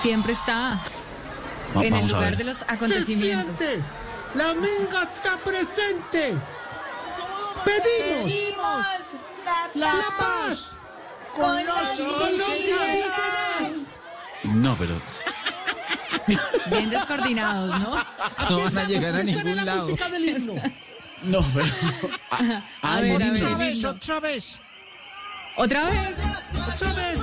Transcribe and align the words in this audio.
Siempre 0.00 0.32
está 0.32 0.80
Va- 1.76 1.84
en 1.84 1.94
el 1.94 2.04
a 2.04 2.06
lugar 2.06 2.24
ver. 2.30 2.36
de 2.38 2.44
los 2.44 2.58
Se 2.58 2.64
acontecimientos. 2.68 3.58
siente. 3.58 3.84
La 4.34 4.54
minga 4.54 5.02
está 5.02 5.36
presente. 5.44 6.34
Pedimos 7.64 8.86
la, 9.74 9.92
paz 10.18 10.76
con 11.34 11.56
los 11.64 11.76
con 11.76 12.38
los 12.38 12.48
indígenas. 12.48 14.00
No, 14.44 14.76
pero. 14.78 15.00
Bien 16.70 16.90
descoordinados, 16.90 17.80
¿no? 17.80 17.96
No 18.50 18.60
van 18.64 18.78
a 18.78 18.84
llegar 18.84 19.14
a 19.14 19.22
ningún 19.22 19.56
la 19.56 19.64
lado. 19.64 19.82
música 19.82 20.08
del 20.08 20.28
himno. 20.28 20.54
No, 21.22 21.40
pero. 21.52 21.66
Ah, 22.30 22.62
A 22.82 22.96
ah, 22.96 23.00
ver, 23.00 23.20
a 23.20 23.26
no. 23.26 23.32
ver. 23.32 23.44
Otra 23.44 23.56
vez, 23.58 23.84
otra 23.84 24.20
vez. 24.20 24.60
¿Otra 25.56 25.84
vez? 25.86 26.16
Otra 26.72 26.92
vez. 26.92 27.18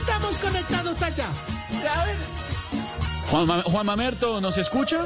Estamos 0.00 0.36
conectados 0.38 1.02
allá? 1.02 1.26
Juan, 3.30 3.46
Ma- 3.46 3.62
Juan 3.62 3.86
Mamerto, 3.86 4.40
¿nos 4.40 4.58
escucha? 4.58 5.04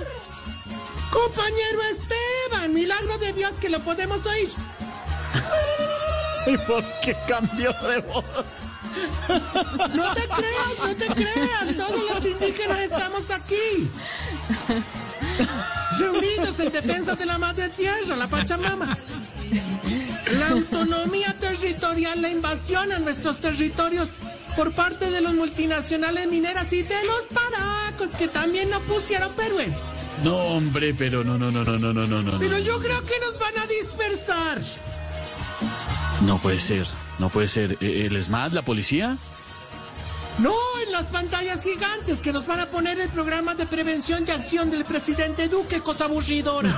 Compañero 1.11 1.81
Esteban, 1.93 2.73
milagro 2.73 3.19
de 3.19 3.33
Dios 3.33 3.53
que 3.61 3.69
lo 3.69 3.81
podemos 3.81 4.25
oír. 4.27 4.49
¿Y 6.47 6.57
por 6.59 6.85
qué 7.03 7.17
cambió 7.29 7.73
de 7.73 8.01
voz? 8.01 8.25
No 9.93 10.15
te 10.15 10.23
creas, 10.29 10.79
no 10.79 10.95
te 10.95 11.07
creas, 11.07 11.77
todos 11.77 12.15
los 12.15 12.25
indígenas 12.27 12.79
estamos 12.79 13.23
aquí. 13.29 13.91
Reunidos 15.99 16.61
en 16.61 16.71
defensa 16.71 17.17
de 17.17 17.27
la 17.27 17.39
madre 17.39 17.69
tierra, 17.71 18.15
la 18.17 18.29
Pachamama. 18.29 18.97
La 20.39 20.49
autonomía 20.51 21.35
territorial, 21.41 22.23
la 22.23 22.29
invasión 22.29 22.93
a 22.93 23.01
nuestros 23.01 23.41
territorios 23.41 24.09
por 24.57 24.73
parte 24.73 25.11
de 25.11 25.21
los 25.21 25.35
multinacionales 25.35 26.29
mineras 26.29 26.73
y 26.73 26.83
de 26.83 27.05
los 27.05 27.23
paracos 27.33 28.09
que 28.19 28.29
también 28.29 28.71
no 28.71 28.81
pusieron 28.81 29.33
Perúes. 29.35 29.73
No, 30.23 30.37
hombre, 30.37 30.95
pero 30.95 31.25
no, 31.25 31.37
no, 31.37 31.51
no, 31.51 31.65
no, 31.65 31.79
no, 31.79 31.93
no, 31.93 32.07
no, 32.07 32.23
no. 32.23 32.39
Pero 32.39 32.59
yo 32.59 32.81
creo 32.81 33.05
que 33.05 33.19
nos 33.21 33.39
van 33.39 33.59
a 33.59 33.67
dispersar. 33.67 34.61
No 36.25 36.39
puede 36.39 36.61
ser, 36.61 36.87
no 37.19 37.29
puede 37.29 37.49
ser. 37.49 37.77
Eh, 37.81 38.07
¿El 38.07 38.23
SMAT, 38.23 38.53
la 38.53 38.63
policía? 38.63 39.17
No, 40.39 40.53
en 40.85 40.93
las 40.93 41.07
pantallas 41.07 41.63
gigantes 41.63 42.21
que 42.21 42.33
nos 42.33 42.45
van 42.47 42.59
a 42.61 42.67
poner 42.67 42.99
el 43.01 43.09
programa 43.09 43.55
de 43.55 43.67
prevención 43.67 44.25
y 44.27 44.31
acción 44.33 44.69
del 44.71 44.85
presidente 44.85 45.49
Duque, 45.49 45.81
cosa 45.81 46.05
aburridora. 46.07 46.77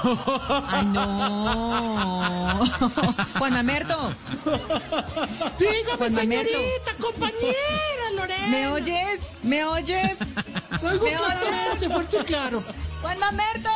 Ay, 0.69 0.85
no. 0.87 2.65
Juan 3.39 3.53
Mamerto, 3.55 4.13
Dígame, 5.59 5.97
Juan 5.99 6.13
Mamerto. 6.15 6.53
señorita, 6.53 6.95
compañera 7.01 8.11
Lorena. 8.15 8.49
¿me 8.49 8.69
oyes? 8.69 9.21
¿Me 9.43 9.65
oyes? 9.65 10.19
¿Me 10.83 10.91
oyes? 10.91 11.19
claramente, 11.19 11.89
fuerte 11.89 12.19
y 12.21 12.25
claro. 12.25 12.63
Juan 13.01 13.19
Mamerto, 13.19 13.71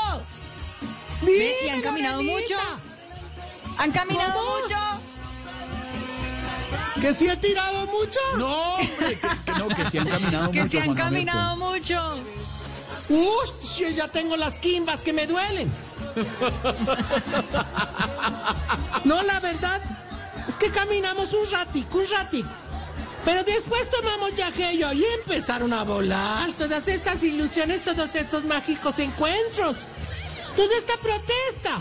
Dime, 1.23 1.53
¿y 1.65 1.69
han 1.71 1.81
caminado 1.81 2.21
Lorenita, 2.23 2.59
¿han 3.79 3.93
caminado 3.93 4.33
¿Cómo? 4.41 4.59
mucho? 4.63 5.00
¿Que 7.01 7.15
si 7.15 7.29
he 7.29 7.37
tirado 7.37 7.87
mucho? 7.87 8.19
No, 8.37 8.75
hombre, 8.75 9.19
que, 9.19 9.53
que 9.53 9.59
no, 9.59 9.69
que 9.69 9.87
sí 9.91 9.99
han 9.99 10.09
caminado 10.09 10.51
Que 10.51 10.61
mucho. 10.63 10.71
se 10.73 10.79
han 10.81 10.85
Juan 10.87 10.97
caminado 10.97 11.57
mucho. 11.57 12.17
Uy, 13.09 13.49
yo 13.79 13.89
ya 13.89 14.09
tengo 14.09 14.37
las 14.37 14.59
quimbas 14.59 15.01
que 15.01 15.13
me 15.13 15.27
duelen. 15.27 15.71
No, 19.05 19.23
la 19.23 19.41
verdad 19.41 19.81
es 20.49 20.55
que 20.57 20.71
caminamos 20.71 21.33
un 21.33 21.51
ratico, 21.51 21.99
un 21.99 22.07
ratico. 22.09 22.49
Pero 23.25 23.45
después 23.45 23.91
tomamos 23.91 24.35
yajeyo 24.35 24.93
y 24.93 25.05
empezaron 25.05 25.73
a 25.73 25.85
volar 25.85 26.53
todas 26.53 26.87
estas 26.89 27.23
ilusiones, 27.23 27.83
todos 27.85 28.15
estos 28.15 28.45
mágicos 28.45 28.99
encuentros. 28.99 29.77
Toda 30.57 30.77
esta 30.77 30.95
protesta. 30.99 31.79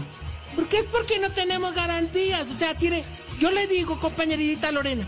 Porque 0.56 0.79
es 0.79 0.85
porque 0.85 1.19
no 1.19 1.29
tenemos 1.31 1.74
garantías. 1.74 2.47
O 2.53 2.58
sea, 2.58 2.74
tiene, 2.75 3.06
yo 3.40 3.52
le 3.52 3.68
digo, 3.68 4.00
compañerita 4.00 4.72
Lorena, 4.72 5.08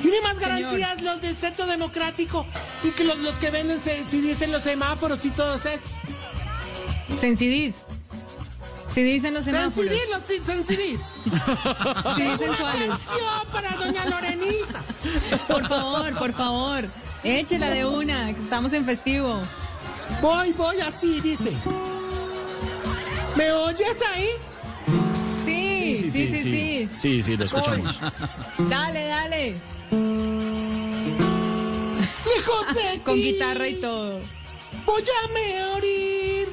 tiene 0.00 0.20
más 0.20 0.38
garantías 0.38 1.02
los 1.02 1.20
del 1.20 1.36
Centro 1.36 1.66
Democrático 1.66 2.46
y 2.82 2.90
que 2.92 3.04
los, 3.04 3.18
los 3.18 3.38
que 3.38 3.50
venden, 3.50 3.80
si 4.08 4.20
dicen 4.20 4.52
los 4.52 4.62
semáforos 4.62 5.24
y 5.24 5.30
todo 5.30 5.56
eso. 5.56 5.68
Sensidis. 7.14 7.76
Si 8.92 9.02
dicen 9.02 9.34
los 9.34 9.44
semáforos. 9.44 9.90
Sensidis, 10.46 11.00
los 11.20 12.56
cuáles. 12.60 12.88
Canción 12.88 13.48
para 13.52 13.70
doña 13.76 14.06
Lorenita. 14.06 14.82
Por 15.48 15.66
favor, 15.66 16.14
por 16.18 16.32
favor. 16.32 16.84
Échela 17.22 17.70
de 17.70 17.84
una, 17.84 18.34
que 18.34 18.40
estamos 18.40 18.72
en 18.72 18.84
festivo. 18.84 19.40
Voy, 20.20 20.52
voy 20.52 20.80
así, 20.80 21.20
dice. 21.20 21.56
¿Me 23.36 23.52
oyes 23.52 23.96
ahí? 24.14 24.28
Sí, 26.10 26.26
sí, 26.26 26.38
sí, 26.38 26.42
sí. 26.42 26.88
Sí, 26.96 27.22
sí, 27.22 27.36
lo 27.36 27.44
escuchamos. 27.44 27.98
Dale, 28.58 29.06
dale. 29.06 29.54
Lejos 32.26 32.66
de 32.74 33.00
Con 33.02 33.14
ti, 33.14 33.32
guitarra 33.32 33.68
y 33.68 33.74
todo. 33.80 34.20
Voy 34.86 35.02
a 35.02 35.28
morir. 35.74 36.48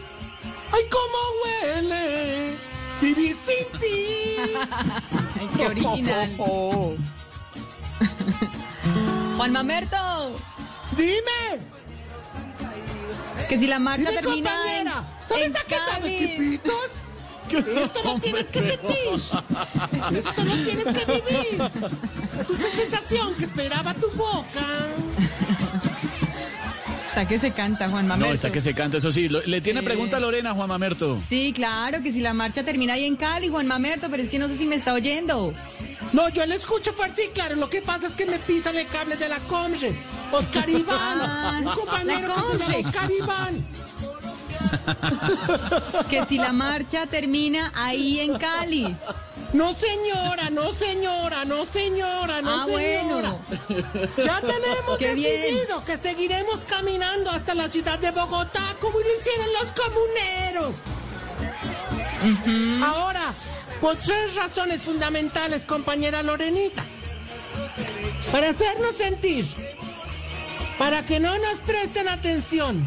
Ay, 0.72 0.84
cómo 0.92 1.18
huele. 1.44 2.56
Vivir 3.02 3.36
sin 3.36 3.80
ti. 3.80 4.06
Ay, 5.40 5.50
qué 5.56 5.68
original. 5.68 6.38
Juan 9.38 9.52
Mamerto, 9.52 10.36
Dime. 10.98 11.62
que 13.48 13.58
si 13.60 13.68
la 13.68 13.80
marcha 13.80 14.10
Dime, 14.10 14.22
termina 14.22 14.50
en, 14.80 14.88
compañera. 14.88 15.08
¿Sabes 15.28 15.46
en 15.46 15.58
a 15.58 15.60
qué 15.62 15.76
sabe, 15.76 16.60
Cali. 16.62 16.62
Esto 17.56 18.04
lo 18.04 18.20
tienes 18.20 18.46
que 18.46 18.60
sentir. 18.60 20.18
Esto 20.18 20.44
lo 20.44 20.54
tienes 20.54 20.84
que 20.86 21.06
vivir. 21.06 21.58
Dulce 22.48 22.72
sensación 22.76 23.34
que 23.36 23.46
esperaba 23.46 23.94
tu 23.94 24.10
boca. 24.12 24.66
Está 27.08 27.28
que 27.28 27.40
se 27.40 27.52
canta, 27.52 27.90
Juan 27.90 28.04
No, 28.08 28.10
Mamerto. 28.10 28.34
está 28.36 28.52
que 28.52 28.62
se 28.62 28.74
canta, 28.76 28.98
eso 28.98 29.12
sí. 29.12 29.28
Le 29.28 29.62
tiene 29.62 29.82
pregunta 29.82 30.18
a 30.18 30.20
Lorena, 30.20 30.54
Juan 30.54 30.70
Mamerto. 30.70 31.20
Sí, 31.28 31.52
claro, 31.54 32.04
que 32.04 32.12
si 32.14 32.22
la 32.22 32.34
marcha 32.34 32.64
termina 32.64 32.94
ahí 32.94 33.06
en 33.06 33.16
Cali, 33.16 33.50
Juan 33.50 33.66
Mamerto, 33.66 34.08
pero 34.12 34.22
es 34.22 34.30
que 34.30 34.38
no 34.38 34.48
sé 34.48 34.58
si 34.58 34.66
me 34.66 34.76
está 34.76 34.94
oyendo. 34.94 35.52
No, 36.14 36.30
yo 36.30 36.46
le 36.46 36.56
escucho 36.56 36.94
fuerte 36.94 37.26
y 37.26 37.30
claro. 37.30 37.56
Lo 37.56 37.70
que 37.70 37.82
pasa 37.82 38.08
es 38.08 38.14
que 38.14 38.26
me 38.28 38.38
pisan 38.40 38.78
el 38.78 38.88
cable 38.88 39.18
de 39.18 39.30
la 39.30 39.40
Comres. 39.42 39.96
Oscar 40.32 40.70
Iván. 40.70 40.86
Ah, 41.00 41.62
un 41.64 41.72
compañero 41.72 42.28
la 42.28 42.36
que 42.36 42.44
se 42.44 42.58
llama 42.58 42.68
Comrex. 42.68 42.88
Oscar 42.88 43.12
Iván. 43.12 43.66
Que 46.10 46.26
si 46.26 46.38
la 46.38 46.52
marcha 46.54 47.06
termina 47.08 47.72
ahí 47.76 48.20
en 48.20 48.38
Cali. 48.38 48.96
No, 49.54 49.74
señora, 49.74 50.50
no, 50.50 50.74
señora, 50.74 51.46
no, 51.46 51.66
señora, 51.66 52.42
no, 52.42 52.62
Ah, 52.62 52.66
señora. 52.66 53.30
bueno. 53.30 53.40
Ya 54.18 54.42
tenemos 54.42 54.98
Qué 55.00 55.14
bien. 55.16 55.42
decidido 55.42 55.86
que 55.86 55.98
seguiremos 55.98 56.58
caminando 56.68 57.30
hasta 57.32 57.54
la 57.56 57.70
ciudad 57.70 57.98
de 58.00 58.12
Bogotá 58.12 58.76
como 58.82 59.00
lo 59.00 59.06
hicieron 59.20 59.48
los 59.62 59.72
comuneros. 59.72 60.76
Ahora, 62.84 63.34
por 63.80 63.96
tres 63.98 64.36
razones 64.36 64.82
fundamentales, 64.82 65.64
compañera 65.66 66.24
Lorenita. 66.24 66.84
Para 68.32 68.50
hacernos 68.50 68.96
sentir, 68.98 69.46
para 70.78 71.06
que 71.06 71.20
no 71.20 71.38
nos 71.38 71.60
presten 71.66 72.10
atención. 72.10 72.86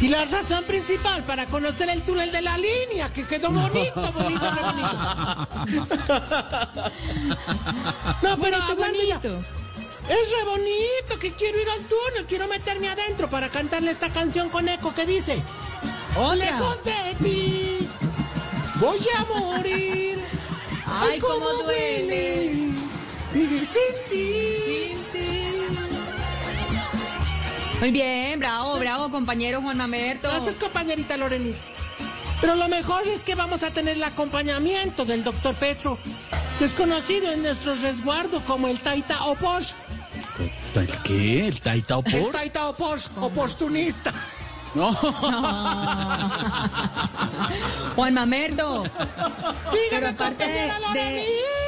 Y 0.00 0.08
la 0.08 0.24
razón 0.26 0.64
principal 0.64 1.24
para 1.24 1.46
conocer 1.46 1.88
el 1.88 2.02
túnel 2.02 2.30
de 2.30 2.42
la 2.42 2.56
línea, 2.58 3.12
que 3.12 3.24
quedó 3.26 3.50
bonito, 3.50 4.12
bonito, 4.12 4.50
re 4.50 4.62
bonito. 4.62 5.48
No, 8.22 8.36
pero 8.38 8.58
Bonito, 8.58 8.62
hablando 8.72 8.98
ya, 9.02 9.18
bonito. 9.18 9.44
es 10.08 10.30
re 10.32 10.44
bonito 10.44 11.18
que 11.20 11.32
quiero 11.32 11.60
ir 11.60 11.68
al 11.70 11.80
túnel, 11.80 12.26
quiero 12.28 12.46
meterme 12.48 12.88
adentro 12.88 13.28
para 13.30 13.48
cantarle 13.48 13.90
esta 13.90 14.10
canción 14.12 14.48
con 14.50 14.68
eco 14.68 14.94
que 14.94 15.06
dice 15.06 15.42
Otra. 16.16 16.34
Lejos 16.36 16.84
de 16.84 17.14
ti, 17.24 17.88
voy 18.76 18.98
a 19.16 19.24
morir. 19.24 20.24
Ay, 20.86 21.18
cómo 21.18 21.48
duele. 21.64 22.70
Vivir 23.34 23.68
sin 23.70 24.10
ti. 24.10 24.32
Sí. 24.64 24.95
Muy 27.80 27.90
bien, 27.90 28.38
bravo, 28.40 28.78
bravo, 28.78 29.10
compañero 29.10 29.60
Juan 29.60 29.76
Mamerto. 29.76 30.28
Gracias, 30.28 30.54
compañerita 30.54 31.16
Lorenita. 31.16 31.58
Pero 32.40 32.54
lo 32.54 32.68
mejor 32.68 33.06
es 33.06 33.22
que 33.22 33.34
vamos 33.34 33.62
a 33.62 33.70
tener 33.70 33.96
el 33.96 34.04
acompañamiento 34.04 35.04
del 35.04 35.22
doctor 35.24 35.54
Petro, 35.54 35.98
que 36.58 36.64
es 36.64 36.74
conocido 36.74 37.30
en 37.32 37.42
nuestro 37.42 37.74
resguardo 37.74 38.42
como 38.44 38.68
el 38.68 38.80
Taita 38.80 39.24
Oposh. 39.24 39.72
¿El 40.74 40.86
qué? 41.02 41.48
¿El 41.48 41.60
Taita 41.60 41.94
El 41.94 42.00
Opor? 42.00 42.30
Taita 42.32 42.68
Oposh, 42.68 43.06
oportunista. 43.20 44.12
No. 44.74 44.92
Juan 47.94 48.12
Mamerto, 48.14 48.82
Dígame, 48.82 49.88
Pero 49.90 50.08
aparte 50.08 50.46
de-. 50.46 51.65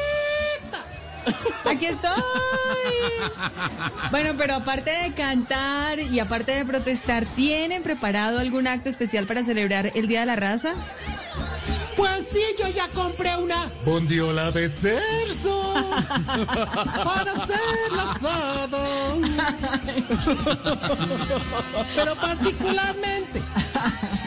Aquí 1.64 1.86
estoy. 1.86 2.22
Bueno, 4.10 4.34
pero 4.36 4.54
aparte 4.56 4.90
de 4.90 5.12
cantar 5.14 5.98
y 6.00 6.20
aparte 6.20 6.52
de 6.52 6.64
protestar, 6.64 7.26
¿tienen 7.26 7.82
preparado 7.82 8.38
algún 8.38 8.66
acto 8.66 8.88
especial 8.88 9.26
para 9.26 9.44
celebrar 9.44 9.92
el 9.94 10.08
Día 10.08 10.20
de 10.20 10.26
la 10.26 10.36
Raza? 10.36 10.72
Pues 11.96 12.28
sí, 12.30 12.40
yo 12.58 12.68
ya 12.68 12.88
compré 12.88 13.36
una 13.36 13.70
bondiola 13.84 14.52
de 14.52 14.70
cerdo 14.70 15.74
para 17.04 17.32
hacer 17.32 17.58
la 17.90 18.12
asada. 18.12 19.16
Pero 21.96 22.14
particularmente 22.14 23.42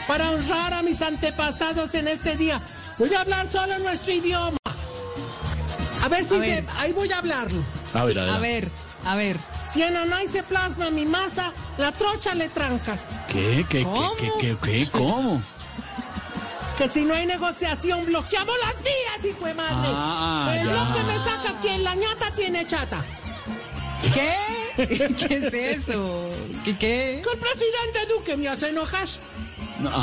para 0.06 0.30
honrar 0.30 0.74
a 0.74 0.82
mis 0.82 1.00
antepasados 1.00 1.94
en 1.94 2.08
este 2.08 2.36
día, 2.36 2.60
voy 2.98 3.14
a 3.14 3.22
hablar 3.22 3.46
solo 3.46 3.78
nuestro 3.78 4.12
idioma. 4.12 4.61
A 6.12 6.16
ver 6.16 6.24
si 6.28 6.34
A 6.34 6.38
ver. 6.38 6.64
ahí 6.78 6.92
voy 6.92 7.10
a 7.10 7.18
hablarlo. 7.18 7.62
A 7.94 8.04
ver, 8.04 8.18
A 8.18 8.22
adelante. 8.22 8.48
ver, 8.48 8.68
a 9.06 9.14
ver. 9.16 9.36
Si 9.70 9.82
en 9.82 9.96
Anay 9.96 10.26
se 10.28 10.42
plasma 10.42 10.90
mi 10.90 11.06
masa, 11.06 11.52
la 11.78 11.90
trocha 11.92 12.34
le 12.34 12.48
tranca. 12.50 12.98
¿Qué? 13.30 13.64
¿Qué? 13.68 13.82
¿Cómo? 13.84 14.14
¿Qué? 14.16 14.56
¿Qué? 14.62 14.86
¿Cómo? 14.92 15.42
Que 16.76 16.88
si 16.88 17.04
no 17.04 17.14
hay 17.14 17.24
negociación, 17.26 18.04
bloqueamos 18.06 18.54
las 18.64 18.76
vías, 18.82 19.24
hijo 19.24 19.46
de 19.46 19.54
madre. 19.54 19.88
Ah, 19.90 20.52
El 20.54 20.66
ya. 20.68 20.72
bloque 20.72 21.02
me 21.04 21.16
saca 21.18 21.58
quien 21.62 21.82
la 21.84 21.94
ñata 21.94 22.30
tiene 22.34 22.66
chata. 22.66 23.02
¿Qué? 24.12 24.34
¿Qué 24.76 25.36
es 25.36 25.54
eso? 25.54 26.28
¿Qué 26.64 26.76
qué? 26.76 27.22
Que 27.24 27.30
el 27.32 27.38
presidente 27.38 28.06
Duque 28.08 28.36
me 28.36 28.48
hace 28.48 28.68
enojar. 28.68 29.06
No, 29.80 29.88
Ah. 29.92 29.98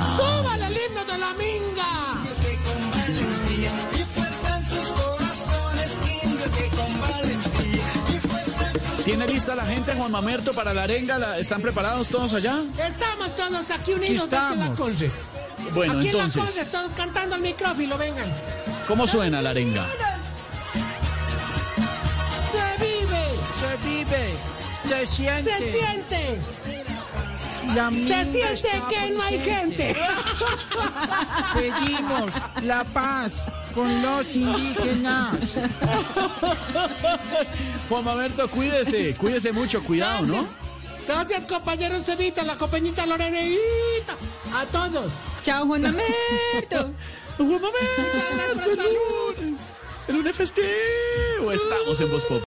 Ah. 0.00 0.16
¡Súbale 0.16 0.66
el 0.66 0.76
himno 0.86 1.04
de 1.04 1.18
la 1.18 1.34
minga! 1.34 2.01
¿Tiene 9.12 9.26
lista 9.26 9.54
la 9.54 9.66
gente, 9.66 9.92
Juan 9.94 10.10
Mamerto, 10.10 10.54
para 10.54 10.72
la 10.72 10.84
arenga? 10.84 11.18
¿La- 11.18 11.38
¿Están 11.38 11.60
preparados 11.60 12.08
todos 12.08 12.32
allá? 12.32 12.60
Estamos 12.78 13.36
todos 13.36 13.70
aquí 13.70 13.92
unidos 13.92 14.30
desde 14.30 14.56
la 14.56 14.74
Conres. 14.74 15.12
Bueno, 15.74 15.98
aquí 15.98 16.08
en 16.08 16.16
la 16.16 16.22
Conres, 16.22 16.36
entonces, 16.36 16.70
todos 16.72 16.92
cantando 16.96 17.34
al 17.34 17.42
micrófono, 17.42 17.98
vengan. 17.98 18.32
¿cómo 18.88 19.06
suena 19.06 19.42
la 19.42 19.50
arenga? 19.50 19.84
Se 22.52 22.84
vive, 22.84 23.24
Se 23.60 23.88
vive, 23.88 24.34
se 24.88 25.06
siente. 25.06 25.50
se 25.58 25.72
siente, 25.72 26.40
la 27.74 27.90
se 27.90 28.32
siente 28.32 28.82
que 28.88 29.10
no 29.10 29.22
hay 29.24 29.38
gente. 29.40 29.96
Pedimos 31.54 32.32
la 32.62 32.82
paz 32.84 33.44
con 33.74 34.02
los 34.02 34.34
indígenas. 34.36 35.36
Juan 37.88 38.04
Mamerto, 38.04 38.48
cuídese, 38.48 39.14
cuídese 39.14 39.52
mucho, 39.52 39.82
cuidado, 39.82 40.26
¿no? 40.26 40.46
Gracias, 41.06 41.40
compañeros 41.46 42.08
Evita, 42.08 42.44
la 42.44 42.56
compañita 42.56 43.04
Lorenita, 43.06 44.14
a 44.54 44.64
todos. 44.66 45.10
Chao, 45.42 45.66
Juan 45.66 45.82
Mamerto. 45.82 46.90
Juan 47.36 47.50
Mamerto, 47.50 47.98
Muchas 47.98 48.30
gracias 48.34 48.52
por 48.54 48.70
el 48.70 48.76
saludo. 48.76 49.58
el 50.08 50.14
lunes 50.16 50.36
festivo. 50.36 51.52
Estamos 51.52 52.00
en 52.00 52.10
Voz 52.10 52.24
Pop. 52.24 52.40